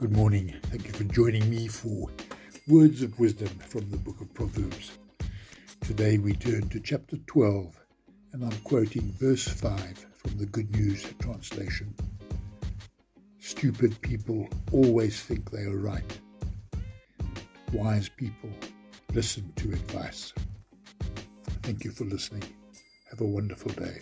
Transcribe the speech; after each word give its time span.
Good 0.00 0.16
morning. 0.16 0.56
Thank 0.62 0.86
you 0.86 0.94
for 0.94 1.04
joining 1.04 1.50
me 1.50 1.68
for 1.68 2.08
Words 2.66 3.02
of 3.02 3.20
Wisdom 3.20 3.48
from 3.68 3.90
the 3.90 3.98
Book 3.98 4.18
of 4.22 4.32
Proverbs. 4.32 4.92
Today 5.82 6.16
we 6.16 6.32
turn 6.32 6.70
to 6.70 6.80
chapter 6.80 7.18
12, 7.26 7.78
and 8.32 8.42
I'm 8.42 8.58
quoting 8.64 9.12
verse 9.20 9.46
5 9.46 10.06
from 10.14 10.38
the 10.38 10.46
Good 10.46 10.74
News 10.74 11.04
translation. 11.18 11.94
Stupid 13.40 14.00
people 14.00 14.48
always 14.72 15.20
think 15.20 15.50
they 15.50 15.64
are 15.64 15.76
right. 15.76 16.18
Wise 17.74 18.08
people 18.08 18.48
listen 19.12 19.52
to 19.56 19.68
advice. 19.68 20.32
Thank 21.60 21.84
you 21.84 21.90
for 21.90 22.04
listening. 22.04 22.44
Have 23.10 23.20
a 23.20 23.26
wonderful 23.26 23.72
day. 23.72 24.00